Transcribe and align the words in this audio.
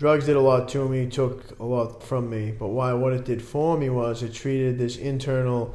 drugs 0.00 0.24
did 0.24 0.34
a 0.34 0.40
lot 0.40 0.66
to 0.66 0.88
me, 0.88 1.06
took 1.06 1.60
a 1.60 1.64
lot 1.64 2.02
from 2.02 2.30
me. 2.30 2.50
But 2.58 2.68
why? 2.68 2.94
What 2.94 3.12
it 3.12 3.26
did 3.26 3.42
for 3.42 3.76
me 3.76 3.90
was 3.90 4.22
it 4.22 4.32
treated 4.32 4.78
this 4.78 4.96
internal 4.96 5.74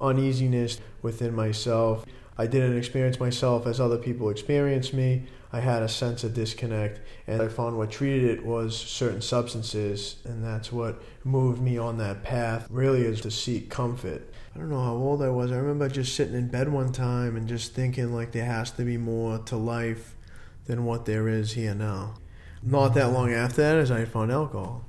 uneasiness 0.00 0.80
within 1.02 1.34
myself. 1.34 2.06
I 2.38 2.46
didn't 2.46 2.78
experience 2.78 3.20
myself 3.20 3.66
as 3.66 3.78
other 3.78 3.98
people 3.98 4.30
experience 4.30 4.94
me. 4.94 5.26
I 5.52 5.60
had 5.60 5.82
a 5.82 5.90
sense 5.90 6.24
of 6.24 6.32
disconnect, 6.32 7.00
and 7.26 7.42
I 7.42 7.48
found 7.48 7.76
what 7.76 7.90
treated 7.90 8.30
it 8.30 8.46
was 8.46 8.74
certain 8.74 9.20
substances, 9.20 10.16
and 10.24 10.42
that's 10.42 10.72
what 10.72 11.02
moved 11.22 11.60
me 11.60 11.76
on 11.76 11.98
that 11.98 12.22
path. 12.22 12.66
Really, 12.70 13.02
is 13.02 13.20
to 13.22 13.30
seek 13.30 13.68
comfort. 13.68 14.32
I 14.54 14.58
don't 14.58 14.70
know 14.70 14.82
how 14.82 14.94
old 14.94 15.20
I 15.22 15.28
was. 15.28 15.52
I 15.52 15.56
remember 15.56 15.86
just 15.90 16.14
sitting 16.14 16.34
in 16.34 16.48
bed 16.48 16.72
one 16.72 16.92
time 16.92 17.36
and 17.36 17.46
just 17.46 17.74
thinking 17.74 18.14
like 18.14 18.32
there 18.32 18.46
has 18.46 18.70
to 18.70 18.84
be 18.84 18.96
more 18.96 19.36
to 19.36 19.56
life 19.58 20.16
than 20.64 20.86
what 20.86 21.04
there 21.04 21.28
is 21.28 21.52
here 21.52 21.74
now. 21.74 22.14
Not 22.62 22.94
that 22.94 23.12
long 23.12 23.32
after 23.32 23.62
that, 23.62 23.76
as 23.76 23.90
I 23.90 24.04
found 24.04 24.30
alcohol. 24.30 24.84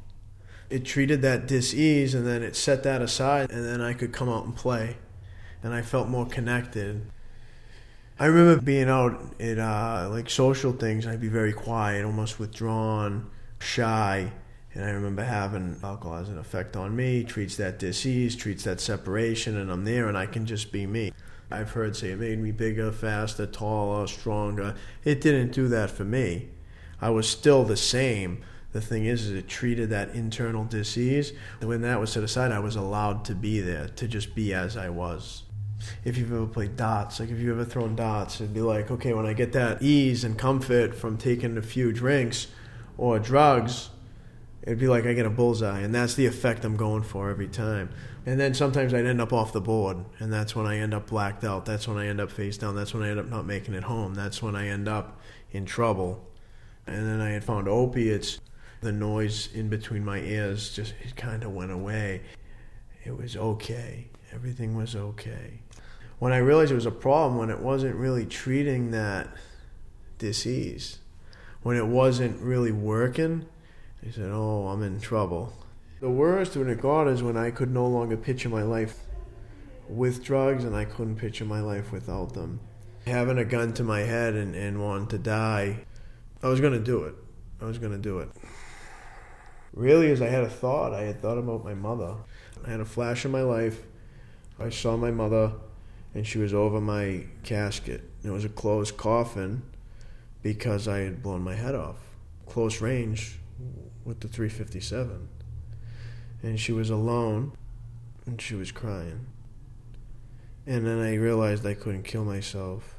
It 0.70 0.86
treated 0.86 1.22
that 1.22 1.48
dis-ease, 1.48 2.14
and 2.14 2.26
then 2.26 2.44
it 2.44 2.56
set 2.56 2.84
that 2.84 3.02
aside, 3.02 3.52
and 3.52 3.66
then 3.66 3.82
I 3.82 3.94
could 3.94 4.14
come 4.14 4.30
out 4.30 4.46
and 4.46 4.56
play, 4.56 4.98
and 5.64 5.74
I 5.74 5.82
felt 5.82 6.08
more 6.08 6.26
connected. 6.26 7.12
I 8.20 8.26
remember 8.26 8.62
being 8.62 8.88
out 8.88 9.20
at 9.40 9.58
uh, 9.58 10.08
like 10.12 10.30
social 10.30 10.74
things. 10.74 11.08
I'd 11.08 11.20
be 11.22 11.28
very 11.28 11.54
quiet, 11.54 12.06
almost 12.06 12.40
withdrawn, 12.40 13.30
shy, 13.60 14.32
and 14.74 14.86
I 14.86 14.90
remember 14.92 15.24
having 15.24 15.78
alcohol 15.84 16.18
has 16.18 16.30
an 16.30 16.38
effect 16.38 16.78
on 16.78 16.96
me. 16.96 17.24
Treats 17.24 17.58
that 17.58 17.80
disease, 17.80 18.36
treats 18.36 18.64
that 18.66 18.80
separation, 18.80 19.58
and 19.58 19.72
I'm 19.72 19.86
there, 19.86 20.08
and 20.08 20.18
I 20.18 20.26
can 20.26 20.46
just 20.46 20.72
be 20.72 20.86
me. 20.86 21.12
I've 21.50 21.72
heard 21.72 21.96
say 21.98 22.12
it 22.12 22.20
made 22.20 22.40
me 22.40 22.52
bigger, 22.52 22.92
faster, 22.92 23.46
taller, 23.46 24.08
stronger. 24.08 24.76
It 25.04 25.20
didn't 25.20 25.52
do 25.52 25.68
that 25.70 25.90
for 25.90 26.06
me. 26.06 26.50
I 27.02 27.10
was 27.10 27.28
still 27.28 27.64
the 27.64 27.78
same. 27.78 28.44
The 28.72 28.82
thing 28.82 29.06
is, 29.06 29.26
is 29.26 29.32
it 29.32 29.48
treated 29.50 29.90
that 29.90 30.10
internal 30.16 30.64
disease. 30.64 31.34
When 31.60 31.82
that 31.82 32.00
was 32.00 32.12
set 32.12 32.24
aside, 32.24 32.52
I 32.52 32.60
was 32.60 32.76
allowed 32.76 33.26
to 33.26 33.36
be 33.36 33.60
there, 33.60 33.90
to 33.90 34.08
just 34.08 34.34
be 34.36 34.54
as 34.54 34.78
I 34.78 34.90
was 34.90 35.44
if 36.04 36.18
you've 36.18 36.32
ever 36.32 36.46
played 36.46 36.76
dots, 36.76 37.20
like 37.20 37.30
if 37.30 37.40
you've 37.40 37.58
ever 37.58 37.66
thrown 37.66 37.96
dots, 37.96 38.42
it'd 38.42 38.54
be 38.54 38.62
like, 38.62 38.92
okay, 38.92 39.14
when 39.14 39.26
I 39.26 39.34
get 39.34 39.54
that 39.54 39.82
ease 39.82 40.24
and 40.24 40.38
comfort 40.38 40.96
from 40.96 41.18
taking 41.18 41.58
a 41.58 41.62
few 41.62 41.92
drinks 41.92 42.48
or 42.98 43.20
drugs, 43.20 43.90
it'd 44.62 44.80
be 44.80 44.88
like 44.88 45.06
I 45.06 45.14
get 45.14 45.26
a 45.26 45.30
bullseye, 45.30 45.80
and 45.80 45.94
that's 45.94 46.16
the 46.16 46.26
effect 46.26 46.66
I'm 46.66 46.78
going 46.78 47.04
for 47.04 47.30
every 47.30 47.48
time. 47.48 47.90
And 48.26 48.40
then 48.40 48.54
sometimes 48.54 48.94
I'd 48.94 49.06
end 49.06 49.22
up 49.22 49.34
off 49.34 49.54
the 49.54 49.62
board, 49.62 49.98
and 50.20 50.32
that's 50.32 50.56
when 50.56 50.68
I 50.68 50.78
end 50.78 50.94
up 50.94 51.08
blacked 51.08 51.44
out. 51.44 51.66
That's 51.66 51.88
when 51.88 51.98
I 51.98 52.08
end 52.08 52.22
up 52.22 52.32
face 52.32 52.58
down. 52.58 52.76
That's 52.76 52.94
when 52.94 53.04
I 53.04 53.10
end 53.10 53.20
up 53.20 53.28
not 53.28 53.46
making 53.46 53.74
it 53.74 53.84
home. 53.84 54.14
That's 54.14 54.44
when 54.44 54.56
I 54.56 54.68
end 54.68 54.88
up 54.88 55.20
in 55.52 55.66
trouble. 55.66 56.28
And 56.88 57.06
then 57.08 57.22
I 57.22 57.30
had 57.30 57.44
found 57.44 57.68
opiates. 57.68 58.40
The 58.82 58.92
noise 58.92 59.50
in 59.54 59.70
between 59.70 60.04
my 60.04 60.20
ears 60.20 60.74
just 60.76 60.96
it 61.04 61.16
kind 61.16 61.44
of 61.44 61.54
went 61.54 61.72
away. 61.72 62.22
It 63.04 63.16
was 63.16 63.38
okay. 63.38 64.10
Everything 64.34 64.76
was 64.76 64.96
okay 64.96 65.62
when 66.22 66.34
I 66.34 66.38
realized 66.38 66.72
it 66.72 66.76
was 66.76 66.86
a 66.86 66.92
problem 66.92 67.40
when 67.40 67.50
it 67.50 67.58
wasn't 67.58 67.96
really 67.96 68.28
treating 68.28 68.92
that 68.92 69.28
disease, 70.20 71.00
when 71.64 71.76
it 71.76 71.88
wasn't 71.88 72.40
really 72.40 72.72
working, 72.72 73.48
I 74.06 74.12
said, 74.12 74.30
"Oh, 74.32 74.68
I'm 74.68 74.84
in 74.84 75.00
trouble." 75.00 75.52
The 76.00 76.12
worst 76.12 76.56
when 76.56 76.70
it 76.70 76.80
got 76.80 77.08
is 77.08 77.24
when 77.24 77.38
I 77.38 77.50
could 77.50 77.72
no 77.72 77.88
longer 77.88 78.18
picture 78.18 78.50
my 78.50 78.62
life 78.62 79.00
with 79.90 80.24
drugs, 80.24 80.64
and 80.64 80.76
I 80.76 80.86
couldn't 80.86 81.16
picture 81.16 81.44
my 81.44 81.60
life 81.60 81.92
without 81.92 82.36
them. 82.36 82.60
Having 83.08 83.40
a 83.40 83.46
gun 83.46 83.74
to 83.74 83.84
my 83.84 84.02
head 84.02 84.36
and, 84.36 84.54
and 84.54 84.80
wanting 84.80 85.08
to 85.08 85.18
die, 85.18 85.86
I 86.44 86.48
was 86.48 86.60
going 86.60 86.74
to 86.74 86.80
do 86.80 87.04
it. 87.04 87.16
I 87.62 87.66
was 87.66 87.78
going 87.78 87.92
to 87.92 87.98
do 87.98 88.20
it. 88.20 88.30
Really, 89.74 90.12
as 90.12 90.22
I 90.22 90.28
had 90.28 90.44
a 90.44 90.50
thought, 90.50 90.94
I 90.94 91.04
had 91.04 91.22
thought 91.22 91.38
about 91.38 91.64
my 91.64 91.74
mother. 91.74 92.16
I 92.66 92.70
had 92.70 92.80
a 92.80 92.86
flash 92.86 93.26
in 93.26 93.32
my 93.32 93.44
life. 93.44 93.84
I 94.60 94.70
saw 94.70 94.98
my 94.98 95.12
mother 95.12 95.54
and 96.14 96.26
she 96.26 96.40
was 96.40 96.54
over 96.54 96.82
my 96.82 97.26
casket. 97.44 98.04
It 98.24 98.32
was 98.32 98.44
a 98.44 98.50
closed 98.50 98.98
coffin 98.98 99.62
because 100.42 100.88
I 100.88 101.00
had 101.00 101.22
blown 101.24 101.42
my 101.42 101.56
head 101.56 101.76
off, 101.76 101.98
close 102.48 102.82
range 102.82 103.40
with 104.04 104.20
the 104.20 104.28
357. 104.28 105.28
And 106.44 106.60
she 106.60 106.72
was 106.72 106.90
alone 106.90 107.54
and 108.26 108.42
she 108.42 108.56
was 108.56 108.72
crying. 108.72 109.28
And 110.66 110.86
then 110.86 111.00
I 111.00 111.16
realized 111.16 111.66
I 111.66 111.76
couldn't 111.76 112.04
kill 112.04 112.26
myself. 112.26 112.96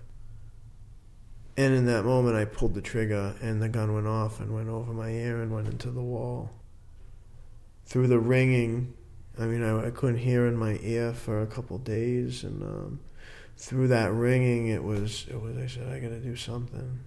And 1.57 1.75
in 1.75 1.87
that 1.87 2.05
moment, 2.05 2.37
I 2.37 2.47
pulled 2.47 2.75
the 2.75 2.81
trigger, 2.81 3.35
and 3.43 3.61
the 3.61 3.69
gun 3.69 3.95
went 3.95 4.07
off 4.07 4.41
and 4.41 4.55
went 4.55 4.69
over 4.69 4.93
my 4.93 5.11
ear 5.11 5.43
and 5.43 5.53
went 5.53 5.69
into 5.69 5.91
the 5.91 6.01
wall. 6.01 6.51
Through 7.85 8.07
the 8.07 8.19
ringing, 8.19 8.95
I 9.39 9.45
mean, 9.45 9.63
I, 9.63 9.89
I 9.89 9.91
couldn't 9.91 10.19
hear 10.19 10.47
in 10.47 10.57
my 10.57 10.79
ear 10.83 11.13
for 11.13 11.43
a 11.43 11.47
couple 11.47 11.77
days, 11.79 12.43
and 12.43 12.63
um, 12.63 13.01
through 13.57 13.89
that 13.89 14.13
ringing, 14.13 14.69
it 14.69 14.83
was 14.83 15.27
it 15.29 15.41
was. 15.41 15.57
I 15.59 15.67
said, 15.67 15.89
I 15.89 15.99
got 15.99 16.09
to 16.09 16.21
do 16.21 16.37
something. 16.37 17.01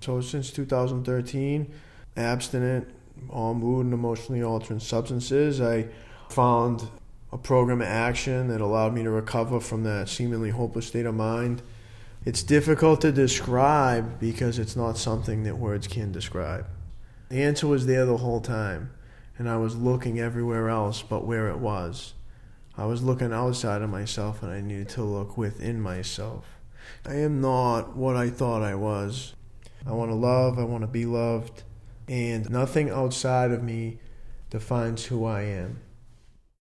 So 0.00 0.20
since 0.20 0.50
2013, 0.50 1.72
abstinent, 2.16 2.88
all 3.28 3.54
mood 3.54 3.86
and 3.86 3.94
emotionally 3.94 4.42
altering 4.42 4.80
substances, 4.80 5.60
I 5.60 5.88
found 6.28 6.88
a 7.32 7.38
program 7.38 7.80
of 7.80 7.86
action 7.86 8.48
that 8.48 8.60
allowed 8.60 8.94
me 8.94 9.02
to 9.02 9.10
recover 9.10 9.60
from 9.60 9.84
that 9.84 10.08
seemingly 10.08 10.50
hopeless 10.50 10.86
state 10.86 11.06
of 11.06 11.14
mind. 11.14 11.62
It's 12.24 12.44
difficult 12.44 13.00
to 13.00 13.10
describe 13.10 14.20
because 14.20 14.60
it's 14.60 14.76
not 14.76 14.96
something 14.96 15.42
that 15.42 15.58
words 15.58 15.88
can 15.88 16.12
describe. 16.12 16.66
The 17.28 17.42
answer 17.42 17.66
was 17.66 17.86
there 17.86 18.06
the 18.06 18.18
whole 18.18 18.40
time 18.40 18.90
and 19.38 19.48
I 19.48 19.56
was 19.56 19.74
looking 19.74 20.20
everywhere 20.20 20.68
else 20.68 21.02
but 21.02 21.26
where 21.26 21.48
it 21.48 21.58
was. 21.58 22.14
I 22.78 22.84
was 22.86 23.02
looking 23.02 23.32
outside 23.32 23.82
of 23.82 23.90
myself 23.90 24.40
and 24.42 24.52
I 24.52 24.60
needed 24.60 24.88
to 24.90 25.02
look 25.02 25.36
within 25.36 25.80
myself. 25.80 26.44
I 27.04 27.16
am 27.16 27.40
not 27.40 27.96
what 27.96 28.14
I 28.14 28.30
thought 28.30 28.62
I 28.62 28.76
was. 28.76 29.34
I 29.84 29.90
want 29.90 30.12
to 30.12 30.14
love, 30.14 30.60
I 30.60 30.64
want 30.64 30.82
to 30.82 30.88
be 30.88 31.06
loved, 31.06 31.64
and 32.06 32.48
nothing 32.48 32.88
outside 32.88 33.50
of 33.50 33.64
me 33.64 33.98
defines 34.48 35.06
who 35.06 35.24
I 35.24 35.42
am. 35.42 35.80